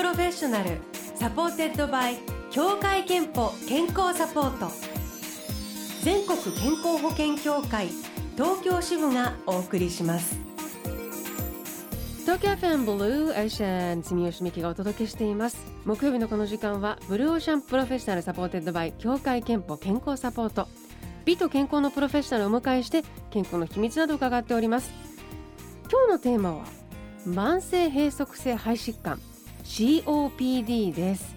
[0.00, 0.78] Professional
[1.14, 2.16] supported by
[2.50, 4.72] 協会けんぽ健康サポート。
[6.02, 7.88] 全国健康保険協会
[8.34, 10.38] 東京支部がお送りします。
[12.20, 15.58] 東京 FM Blue Ocean 住吉美紀がお届けしています。
[15.84, 20.66] 木曜日のこの時間は Blue Ocean Professional supported by 協会けんぽ健康サポート。
[21.26, 24.90] 美と健康のプロフェッショナルをお迎えして健康の秘密など伺っております。
[25.90, 26.64] 今日のテーマは
[27.26, 29.20] 慢性閉塞性肺疾患。
[29.70, 31.36] COPD です。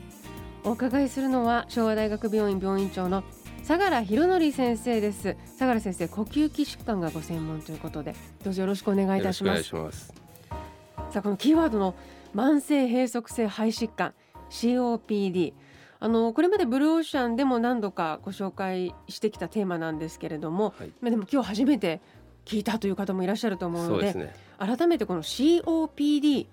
[0.63, 3.23] お伺いするのは昭和大学病院病院長の
[3.61, 5.37] 相良博則先生です。
[5.59, 9.69] 相良先生呼吸器疾患がご専門ということでどうぞよろしくお願いいたします。
[9.69, 11.93] さあこのキーワードの
[12.35, 14.15] 慢性閉塞性肺疾患
[14.49, 15.53] COPD
[15.99, 22.01] あのこれまでブルーオーシャンでも何度かご紹介してきたテーマなんですけれども、はい、でも今日初めて
[22.45, 26.47] 聞いたという方もいらっしゃると思うので、ね、改めてこの COPD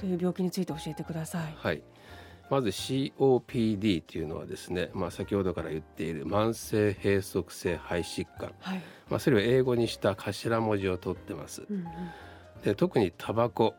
[0.00, 1.54] という病気について教えてください。
[1.56, 1.82] はい
[2.50, 11.62] まず COPD というのはですね、まあ、先ほどから言っている慢性閉塞性肺疾患、はい、まあ、それを英語にした頭文字を取ってます。
[11.70, 11.84] うんうん、
[12.64, 13.74] で特にタバコ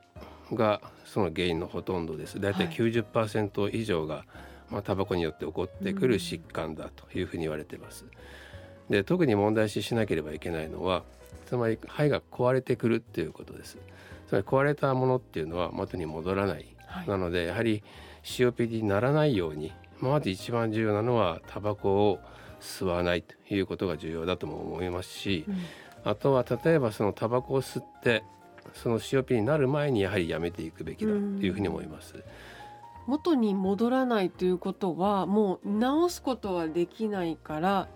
[0.54, 2.40] がその原因のほとんどです。
[2.40, 4.26] だいたい90%以上が、はい、
[4.70, 8.06] まあ、タバコによって起こってくる疾患だというふうに言われています。
[8.92, 11.04] で特に問題視しなければいけないのは
[11.46, 13.78] つまり肺が壊れてくるっていうことです。
[14.28, 16.66] つまり壊れたものっていうのは元に戻らない。
[16.86, 17.84] はい、なのでやはり
[18.24, 22.20] COPD にならないようにまず一番重要なのはタバコを
[22.60, 25.58] 吸わないということが重要だとも思いますし、うん、
[26.04, 28.24] あとは例えばそのタバコを吸って
[28.74, 32.24] その COPD になる前にやはりやめていくべきだというふうに思います。
[33.08, 37.88] 元に戻らないということはもう治すことはできないから、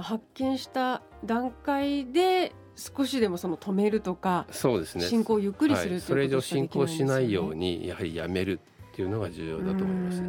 [0.00, 5.04] まあ、発見した段階で少しでもその止めるとかそうですね。
[5.04, 8.60] 進行をゆっくりする、はい、それ以上進行しないようにやはりやめる
[8.92, 10.22] っていうのが重要だと思います。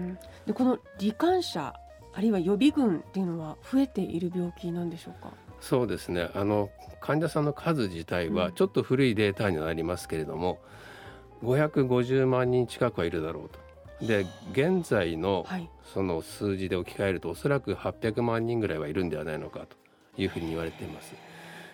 [0.45, 1.73] でこの罹患者
[2.13, 5.31] あるいは予備軍っていうのは増えている病気なんでしょうか？
[5.61, 6.29] そうですね。
[6.35, 10.59] あの患者さんの数自体はちょっと古いデータになりますけれども、
[11.41, 13.59] うん、550万人近くはいるだろうと。
[14.01, 15.45] で現在の
[15.93, 19.67] その数字で置き換えるとおそらく800万人ぐらいはいるんではないのか
[20.15, 21.13] というふうに言われています。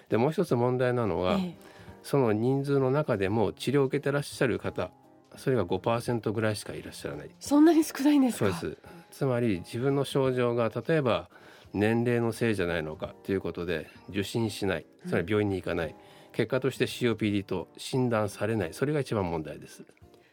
[0.09, 1.55] でもう一つ問題なのは、ええ、
[2.03, 4.89] その人数の中でも治療を受けてらっしゃる方
[5.37, 7.29] それが5%ぐらいしかいらっしゃらない。
[7.39, 8.77] そんなに少ないんですそうです。
[9.11, 11.29] つまり自分の症状が例えば
[11.73, 14.85] 年齢のせいじゃないのかということで受診しない。
[15.07, 15.95] つまり病院に行かない、うん、
[16.33, 18.73] 結果として COPD と診断されない。
[18.73, 19.83] それが一番問題です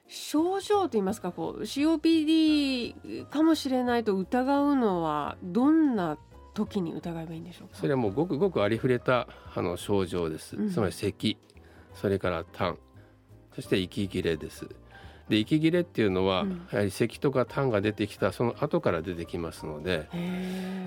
[0.06, 6.18] 症状といいますかこう COPD かもしれないと疑うのはどんな
[6.54, 7.76] 時に疑えばいいんでしょうか？
[7.76, 11.36] それはもうごくごくありふれたあの症状です、うん、つまり咳
[11.94, 12.78] それから痰
[13.54, 14.68] そして息切れです。
[15.28, 20.06] で息切れっていうのは、うん、やはり咳とか痰が出てきたその後から出てきますので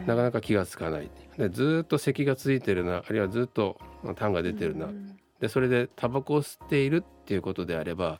[0.06, 1.09] なかなか気が付かない。
[1.38, 3.79] でずっと咳がついてるなあるいはずっと
[4.16, 8.19] 痰が出てるな、うん、でそれでタバコを吸っているっていうことであれば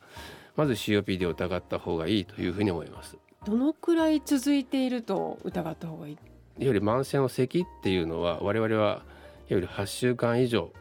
[0.58, 3.16] まず COPD を疑った方がいいというふうに思います。
[3.46, 6.14] どのくらい続いていると疑った方がいい？
[6.14, 6.20] いわ
[6.58, 9.02] ゆる慢性の咳っていうのは我々はいわ
[9.48, 10.72] ゆる8週間以上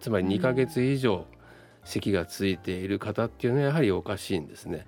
[0.00, 1.24] つまり2か月以上、
[1.84, 4.86] 咳がついている方っていうのはやはりおかしいんですね。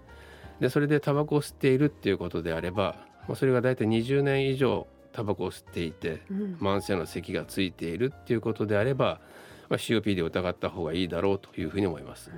[0.59, 2.97] でそれでタバコを吸っているっていうことであれば
[3.37, 9.21] それが大体20年以上タバコを吸っていて、うん、慢性の咳がついているっていうことであれば、
[9.69, 12.33] まあ、COPD を疑った方がいいだろうというふうに思います。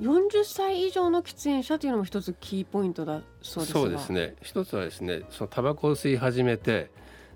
[0.00, 4.34] 40歳以上の喫煙者というのも一つキーポイントだそうですそうですね。
[4.42, 6.90] 一つはですねそのタバコを吸い始めて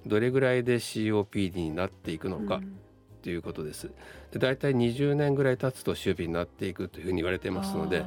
[0.06, 2.78] どれぐらいで COPD になっていくのか、うん。
[3.22, 3.90] ということです。
[4.32, 8.04] で大体20年ぐらい経つと周期になっていくというふうに言われてますので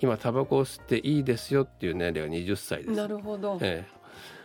[0.00, 2.90] 今タバコを吸っていいですよっていう年齢が20歳です。
[2.90, 4.04] なるほど、ええ。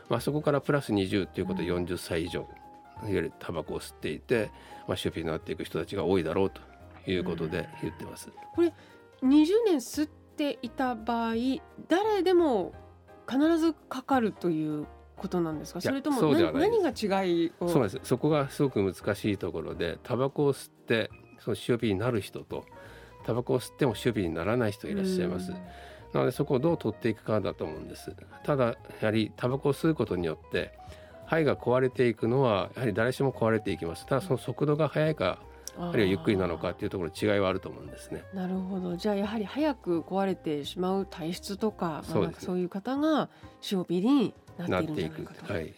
[0.10, 2.48] まあ、そこからプラス20ということで40歳以上、
[3.04, 4.52] うん、いわゆるタバコを吸っていて、
[4.88, 6.62] まあ、になっていく人たちが多いだろうと
[7.10, 8.28] いうことで言ってます。
[8.28, 8.74] うん、これ
[9.24, 11.34] 20年吸っていた場合
[11.88, 12.74] 誰でも
[13.30, 14.88] 必ずかかるという
[15.18, 15.82] ことなんですか？
[15.82, 16.22] それとも
[16.54, 22.66] 何が違いそうですそこがすごく難しいところでタバコを吸ってその塩火になる人と
[23.26, 25.52] タバコを吸っても塩火にならない人いらっしゃいます。
[26.14, 28.16] なのでそこをどう取っていくかだと思うんです。
[28.44, 30.72] ただやはりタバコを吸うことによって
[31.26, 34.08] 肺が壊れていくのはやはり誰しも壊れていきます。
[34.08, 35.38] ただその速度が速いか
[35.80, 38.24] あるいはゆっくりなのかっていうところ違いはあると思うんですね。
[38.34, 38.98] なるほど。
[38.98, 43.30] じゃあやはり早く壊れてしまう体質とか、そう、ね,、そういう方が
[43.72, 45.54] 塩ビリになっているんじゃないかと。
[45.54, 45.74] はい、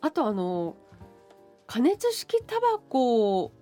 [0.00, 0.76] あとあの
[1.66, 3.52] 加熱式タバコ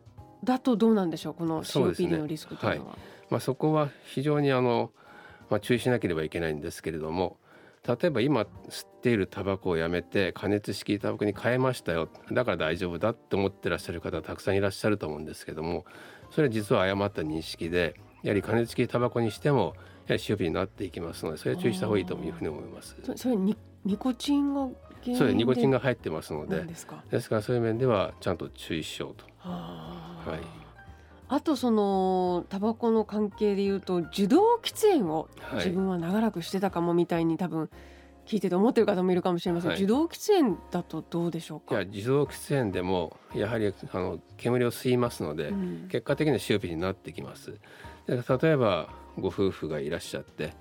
[0.45, 1.35] だとどうなんでしょう？
[1.35, 2.93] この COPD のリスクというのは。
[2.93, 2.99] ねはい、
[3.31, 4.93] まあ、そこは非常にあの
[5.49, 7.39] まあ、注意しなければいけないんですけれども
[7.87, 12.09] 例えば今吸っているタバコをやめて加熱式タバコに変えましたよ。
[12.33, 15.85] だから大丈夫だって思ってらっしゃる方たくさんいらっしゃると思うんですけども
[16.31, 19.75] それは実は誤った認識でやはり加熱式タバコにしても
[20.09, 22.97] やはりになっていきますのでそれは注意した方がいいというふうに思います。
[23.15, 24.69] それニニコチンが
[25.17, 26.63] そうニコチンが入ってますので。
[26.63, 27.05] ですか？
[27.31, 29.25] らそういう面ではちゃんと注意しようと。
[29.39, 30.66] はい
[31.29, 37.69] あとそのタバコの関係でいうと受動喫煙を自分は長らくしてたかもみたいに多分
[38.27, 41.75] 聞いてて思ってる方もいるかもしれません、はい、受動喫煙だとどうでしょうか？
[41.77, 47.53] いや受動喫煙でもやはりあの煙を吸いますので、うん、結果的には COP になってきます。
[48.07, 48.89] で例えば
[49.19, 50.55] ご夫婦がいらっしゃって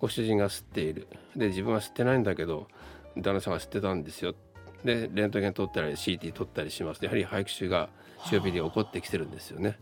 [0.00, 1.08] ご主人が吸っている。
[1.36, 2.68] で自分は吸ってないんだけど
[3.16, 4.34] 旦那さんが吸ってたんですよ。
[4.84, 7.04] でレントゲン取ったり CT 取ったりします。
[7.04, 7.88] やはり肺気腫が
[8.26, 9.76] COP で起こってきてるんですよね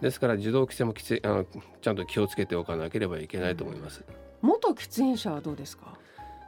[0.00, 1.46] ですから受動喫煙もきつあの
[1.80, 4.04] ちゃんと気をつけておかなければいけないと思います、
[4.40, 5.98] 元喫煙者はどうですか？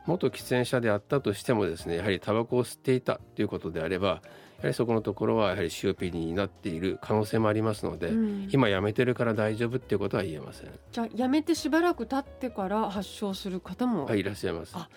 [0.06, 4.14] 元喫煙者であったとしてもですねやはりタバコを吸っていたということであればや
[4.62, 10.70] はりそこのところはやはり COPD になっている可能性もありますので、うん、今やめてるから大丈夫っていうことは言えません。
[10.90, 14.72] じゃあやめてしばらく経ってから発症する方も、はい、いらっしゃいます。
[14.74, 14.88] あ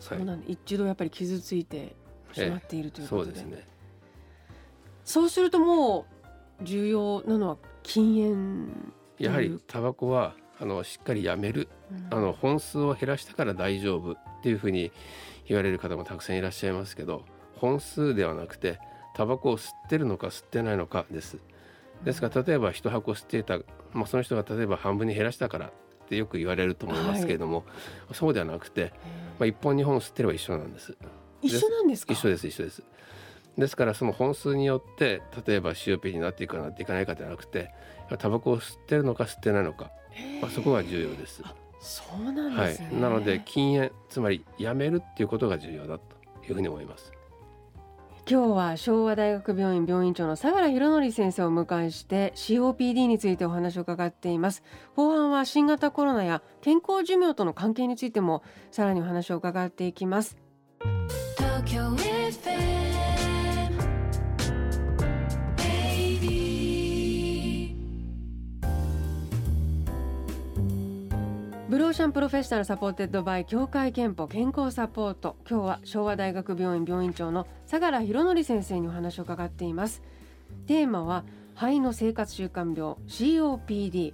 [0.00, 1.94] そうなんで、はい、一度やっぱり傷ついて
[2.32, 3.68] しまっているということで、ええ、そうですね。
[5.04, 6.04] そうするともう
[6.62, 8.68] 重要なのは禁煙
[9.18, 14.92] やはりタバコはあのしっかりやめる、うん、あの本数を減らしたから大丈夫っていうふうに
[15.46, 17.24] 言われる方もたくさんいらっしゃいますけど
[17.54, 18.78] 本数ではなくて
[19.14, 21.38] タバコを吸ってるのか吸ってないのかです。
[22.04, 23.58] ですから例えば一箱吸っていた、
[23.92, 25.70] まあ、その人が例えば半分に減らしたからっ
[26.08, 27.62] てよく言われると思いますけれども、は
[28.12, 28.92] い、そうではなくて、
[29.40, 30.96] まあ、1本2本吸ってれば一緒なんです。
[31.42, 32.12] 一緒なんですか？
[32.12, 32.82] 一緒です一緒です
[33.58, 37.70] ですからその本数によって例えば COP になっていくかなっていかないかではなくて
[38.18, 39.90] タバコを吸ってるのか吸ってないのか、
[40.40, 41.42] まあ、そこが重要です。
[41.80, 46.16] そうなんですね、はい、なので禁煙つまりやめるっていうことが重要だと
[46.46, 47.12] いうふうに思います。
[48.30, 54.62] 今日は昭和大学病院病院長の相良博則先生をお迎えして COPD についてお話を伺っています。
[54.96, 60.36] 後半は新型コロナや健康寿命との関係についてもさらにお話を伺っています
[71.88, 75.36] Blue Ocean Professional supported by 協会けんぽ健康サポート。
[75.48, 80.02] 今日は昭和大学病院病院長の相良博典先生にお話を伺っています。
[80.66, 81.24] テーマは
[81.54, 84.12] 肺の生活習慣病 COPD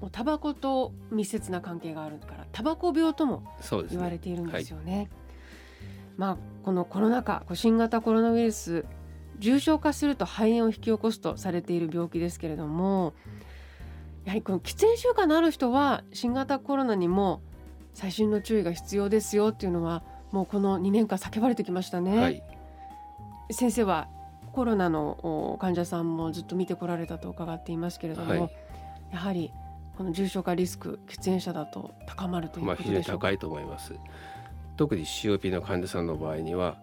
[0.00, 3.42] もうタバコと密接な関係があるからタバコ病とも
[3.90, 5.08] 言われているんですよね、ねはい、
[6.16, 8.84] まあこのコロナ禍新型コロナウイルス
[9.38, 13.14] 重症化すると肺炎を引き起こすとされている病気ですけれども
[14.26, 17.40] やはりこの喫煙習慣のある人は新型コロナにも
[17.94, 20.02] 細心の注意が必要ですよっていうのは
[20.32, 22.18] もうこの2年間叫ばれてきましたね。
[22.18, 22.42] はい、
[23.52, 24.08] 先生は
[24.52, 28.50] コロナの患者さんもずっと見てこられたと伺っていますけれども、はい、
[29.12, 29.52] やはり
[29.96, 33.94] この重症化リスク喫煙者だと高まるということでしょうか、まあ、非常に高いと思います。
[34.76, 36.76] 特に COP の患者さんの場合には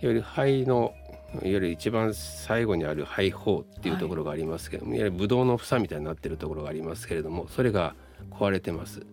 [0.00, 0.92] より肺の
[1.34, 7.94] いわゆる一番最後にある肺胞っていうところがありますけども、はい、いわゆるブドウの房みたいになってるところがありますけれどもそれが
[8.30, 9.06] 壊れてます、うん、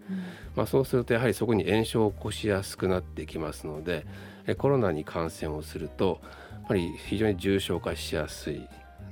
[0.56, 4.06] まあ、そうするとやはりそこに炎症を起こしやすくなってきますので
[4.58, 6.22] コロナに感染をすると
[6.64, 8.68] やはり非常に重症化しやすい。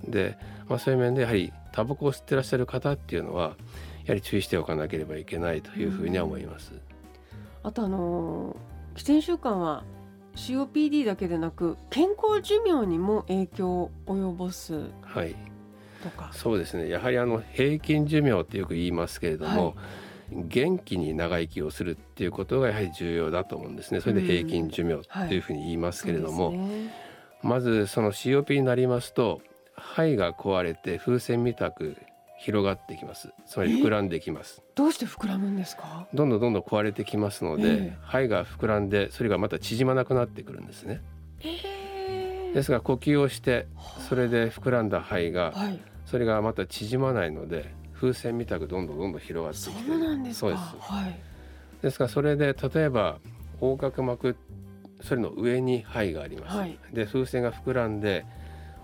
[0.07, 0.37] で、
[0.69, 3.55] まあ、そういう面でやはりタバコを吸ってらっしゃる方っていうのは
[4.05, 6.73] やはり注意しておかなければいけないというふうには思います。
[6.73, 6.79] うん、
[7.63, 8.55] あとあの
[8.95, 9.83] 喫煙習慣は
[10.37, 14.89] COPD だけでなく健康寿命にも影響を及ぼす。
[15.01, 15.35] はい。
[16.31, 16.87] そうですね。
[16.87, 19.75] やはりあの平均寿命ってよく言いますけれども、
[20.31, 23.99] はい、元気に長生きをするっていうことがやはり重要だと思うんですね。
[23.99, 26.57] それで平均寿命っていうふうに言いますけれども、はい。
[26.57, 26.93] ね、
[27.41, 29.41] まずその COP になりますと
[29.75, 31.97] 肺が壊れて風船みたく
[32.39, 33.33] 広がってきます。
[33.45, 34.61] つまり膨らんできます。
[34.75, 36.07] どうして膨らむんですか？
[36.13, 41.01] どんどんどんどん壊れてきますので、えー、肺が膨らんでそれがまた縮まなくなってくるんですね、
[41.41, 43.67] えー、ですが呼吸をして
[44.07, 51.19] それで膨らんだ肺が、はい、それがまた縮まないので風船みたくどんどんどんどん広がってきてそうですそうです、はい、
[51.81, 53.17] ですからそれで例えば
[53.59, 54.35] 横隔膜
[55.01, 58.25] それの上に肺があります、はい、で風船が膨らんで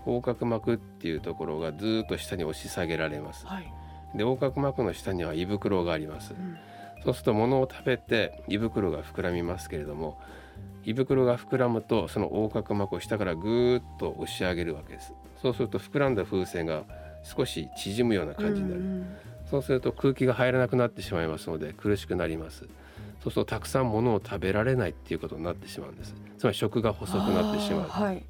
[0.06, 3.72] 横隔膜っていうところがずっと下に押し下げられます、はい、
[4.14, 6.56] で横隔膜の下には胃袋があります、うん、
[7.04, 10.20] そうすると物を食べて胃袋が膨らみますけれども
[10.84, 15.14] 胃袋が膨らむとその横隔膜を下からぐーっと押し上げるわけです。
[15.40, 16.84] そうすると膨らんだ風船が
[17.22, 19.16] 少し縮むような感じになる、うんうん、
[19.48, 22.66] そうそうすると空気が入らなくなってしまいますので苦しくなります。
[23.22, 26.14] そうするとたくさんものを食べられないっていうことになってしまうんです。
[26.38, 28.24] つまり食が細くなってしまう、はい、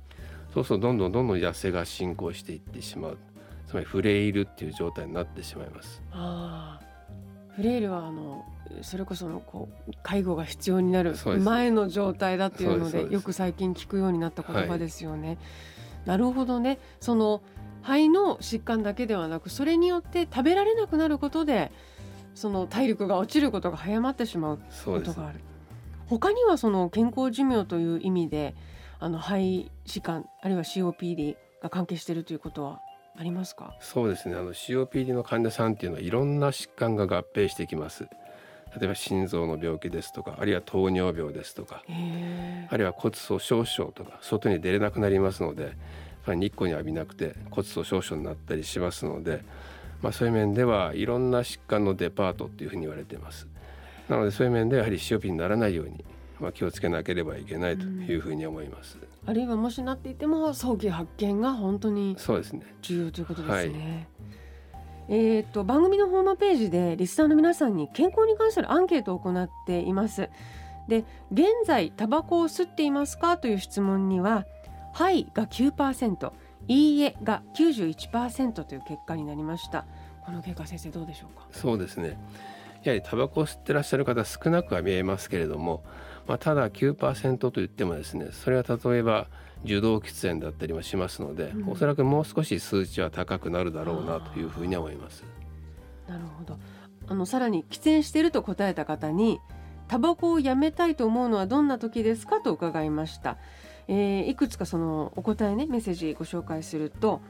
[0.55, 3.19] そうするとどんどんどんどん痩せが進行していってしまう。
[3.67, 6.01] つまりフレイルっていう状態になってしまいます。
[6.13, 6.81] あ
[7.57, 8.45] フレイルはあの
[8.83, 15.29] それこそのこう介護が必要になる前の状態だっていうのでよく最近聞くようになった言葉ですよね。
[15.29, 15.39] はい、
[16.07, 16.79] なるほどね。
[17.01, 17.43] その
[17.83, 21.73] 肺の疾患だけではなくそれによって食べられなくなることで
[22.37, 25.41] その体力が落ちることが早まってしまうことがある。
[26.07, 28.55] 他にはその健康寿命という意味で
[29.05, 32.81] あの肺疾患あるいは COPD が関係しているということは
[33.19, 33.77] ありますか？
[33.79, 34.35] そうですね。
[34.35, 38.05] あの COPD の患者さんっていうのはいろんな疾患が合併してきます。
[38.81, 41.83] 例えば心臓の病気ですとかあるいは糖尿病ですとか
[42.71, 45.77] あるいは骨粗しょう症とか外に出れなくなりますので
[46.27, 49.45] 日光に浴びなくて骨粗しょう症になったりしますので、
[50.01, 53.47] まあ、そういう面ではいろんな疾患のデパートっていうふうに言われています。
[54.09, 56.05] なのでそういう面でやはり COPD にならないように
[56.41, 58.99] まあ、気をつけなければいけないというふうに思います。
[59.27, 64.09] あるいはもしなっていても早期発見が本当にそうですね重要ということですね。
[65.09, 70.29] えっ、と番組のホームページでリスナーの皆さんに健康に関するアンケートを行っています。
[70.89, 74.45] で現在タバコを吸っていますかという質問には
[74.93, 76.33] 「はい」が9%
[76.69, 79.87] 「いいえ」が91%という結果になりました。
[80.25, 81.47] この結果先生どうでしょうか？
[81.53, 82.19] そうですね。
[82.83, 85.83] やはりタバコを吸ってらっしゃる方少なくは見えますけれども、
[86.27, 89.29] まあ、ただ9%といってもですねそれは例えば
[89.65, 95.25] 受動喫煙だったりもしますので、うん、おそらくもう少し数値は高くなるだろうなというふうに思います。
[96.07, 96.59] なるほど。
[97.07, 99.41] あのさらに喫煙していると答えた方に
[99.89, 103.37] タバコをやめたいと思うのはどんな時ですかと伺いました、
[103.89, 107.21] えー、いくつかそのお答えねメッセージご紹介すると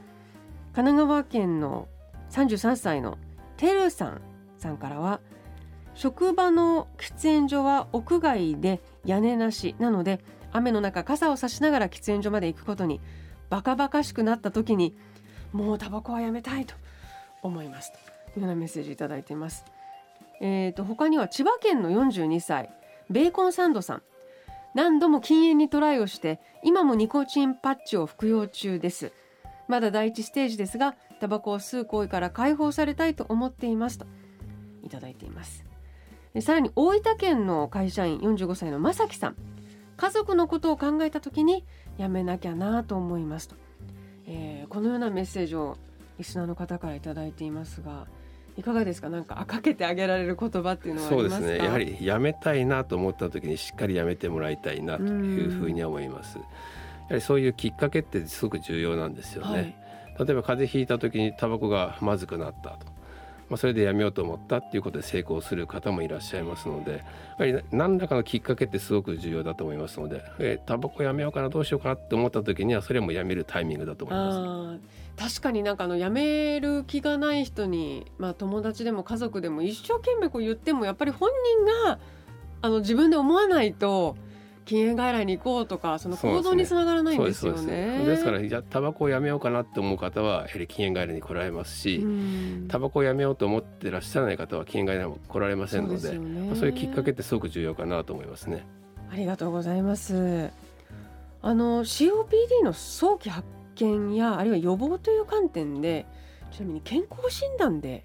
[0.73, 1.87] 神奈川県の
[2.31, 3.17] 33歳の
[3.57, 4.21] てるさん
[4.57, 5.19] さんからは
[5.95, 10.19] 職場の喫煙所は屋外で屋根なしなので
[10.51, 13.01] 雨の中傘を差しながら喫煙所まで行くことに
[13.49, 14.95] バカバカしくなった時に
[15.51, 16.75] もうタバコはやめたいと
[17.41, 17.91] 思います
[18.33, 19.65] というようなメッセージいただいています。
[20.41, 22.69] えーと、他には千葉県の42歳
[23.09, 24.01] ベーコンサンドさん。
[24.73, 29.13] 何度も禁煙にトライをして今もニコチンパッチを服用中です。
[29.69, 34.05] まだ第一ステージですがタバコを吸う行為から解放されたいと思っていますと
[34.83, 35.64] いただいています。
[36.41, 39.35] さらに大分県の会社員45歳の正樹さん。
[39.97, 41.63] 家族のことを考えた時に
[41.97, 43.55] やめなきゃなと思いますと、
[44.27, 45.77] えー、このようなメッセージを
[46.17, 48.07] リスナーの方から頂いていますが
[48.57, 49.09] いかがですか？
[49.09, 51.57] なんかかけてあげられる言葉っていうのはそうですね。
[51.59, 56.37] やはりやめたいなと思った時にしっかりやめてもらいたいなというふうに思います。
[56.37, 56.43] や
[57.11, 59.63] はりそういうきっかけってすごく重要なんですよね、はい、
[60.27, 62.87] 例えば風邪ひいた時にタバコがまずくなったと
[63.49, 66.97] まあ、それでやめようと思ったっていうことで成功する方もいらっしゃいますのでや
[67.37, 75.05] はり何らかのきっかけってすごく重要だと思いますのでえタバコやめようかなどうしようかなって思った時にはそれもやめるタイミングだと思います。
[75.17, 81.29] 確かになんかあのやめる気がない人に、まあ、友達でも家族でも一生懸命こう言ってもやっぱり本
[81.65, 81.99] 人が
[82.61, 84.17] あの自分で思わないと
[84.65, 88.03] 禁煙外来に行こうとかその行動につながらないんですよね。
[88.03, 92.05] ですからじゃタバコをやめようかなって思う方はやはり禁煙外来に来られますし
[92.67, 98.65] タバコをやめようと思ってらっしゃらない方は禁煙外来も来られませんのでそう、ね、まあ、そういうきっかけってすごく重要かなと思いますね。
[99.11, 100.49] ありがとうございます。
[101.41, 106.07] あの COPD の早期発見やあるいは予防という観点で
[106.51, 108.03] ちなみに健康診断で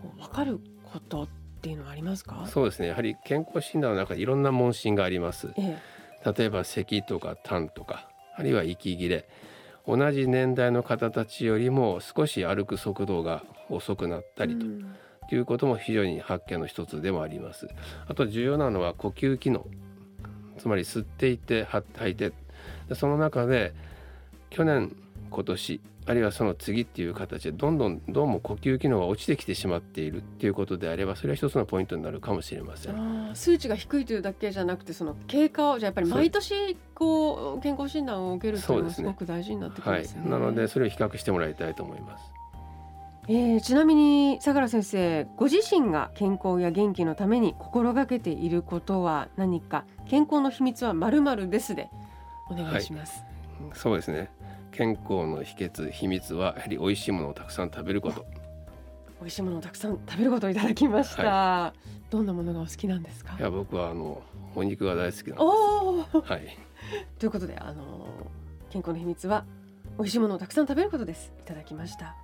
[0.00, 0.58] こう分かる
[0.90, 1.28] ことっ
[1.60, 2.46] ていうのはありますか？
[2.46, 5.48] そうですねやはり健康診断の中でいろんな問診があります。
[5.58, 9.28] ええ例えば咳とか痰とかあるいは息切れ
[9.86, 14.66] 同じ年代の方たちよりも少し歩く速度が遅くなったりと。
[15.28, 17.68] ということも非常に発見の一つでもあります。
[18.06, 19.66] あと重要なのは呼吸機能
[20.58, 22.32] つまり吸っていて吐いて
[22.94, 23.72] その中で
[24.50, 24.94] 去年
[25.30, 33.30] 今年あるいはその次っていう形でどんどんどうも呼吸機能が落ちてきてしまっているっていうことであればそれは一つのポイントになるかもしれません。
[33.34, 42.24] 数値が低いというだけじゃなくてその経過をじゃやっぱり毎年こう健康診断を受けるというのはすごく大事になってくるんですよね、はい、なのでそれを比較してもらいたいと思います。
[43.30, 49.84] えー、ちなみに相良先生ご自身が健康や元気のために心がけていることは何か？
[50.08, 51.90] 健康の秘密はまるまるですで
[52.50, 53.22] お願いします、
[53.60, 54.30] はい、そうですね
[54.78, 58.24] 健康の秘訣秘密はやはり美味しいものをたくさん食べること。
[59.18, 63.34] 美味しいものをたくさん食べることをいただきました、はい、どんなものがお好きなんですか？
[63.36, 64.22] いや僕はあの
[64.54, 66.30] お肉が大好きなんです。
[66.30, 66.56] はい。
[67.18, 68.06] ということであの
[68.70, 69.44] 健康の秘密は
[69.98, 71.32] 美味しいものをたくさん食べることです。
[71.40, 72.14] いただきました。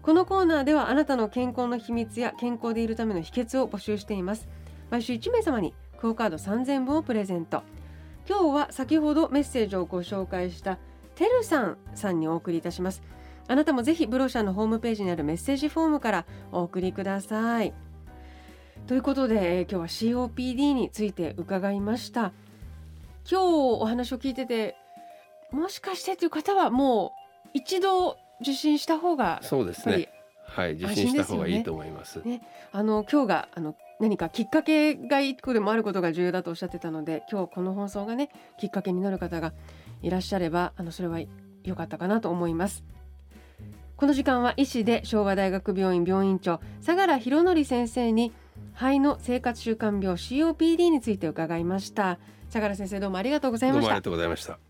[0.00, 4.46] このコーナーではあなたの健康の秘密や健康でいるための秘訣を募集しています。
[4.90, 7.64] 毎週1名様にクオカード3000分をプレゼント。
[8.28, 10.78] 今日は先ほどメッセージをご紹介した
[11.20, 13.02] てるさんさんにお送りいたします。
[13.46, 17.74] あなたもぜひブロシャのホームページにあるメッセージフォームからお送りください。
[18.86, 22.32] ということで今日は COPD について伺いました。
[23.30, 23.44] 今日
[23.82, 24.76] お話を聞いてて
[25.52, 27.12] もしかしてという方はも
[27.44, 30.08] う一度受診した方がそうですね。
[30.44, 32.22] はい受診した方がいいと思います。
[32.24, 32.40] ね、
[32.72, 39.52] あの今日があの何かきっかけが一個でもあることが重要だとおっしゃってたので今日この放送がねきっかけになる方が
[40.02, 41.20] いらっしゃればあのそれは
[41.64, 42.84] 良かったかなと思います。
[43.96, 48.32] この時間は医師で昭和大学病院病院長相良博則先生に
[48.72, 52.18] 肺の生活習慣病 COPD について伺いました。
[52.48, 53.80] 相良先生どうもありがとうございました。
[53.82, 54.69] どうもありがとうございました。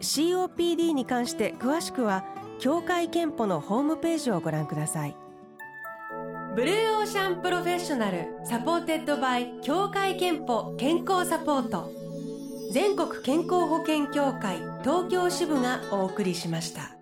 [0.00, 2.24] COPD に関して詳しくは
[2.58, 5.16] 協会けんぽのホームページをご覧ください
[6.56, 11.92] Blue Ocean Professional supported by 協会けんぽ健康サポート
[12.72, 16.97] 全国健康保険協会東京支部がお送りしました。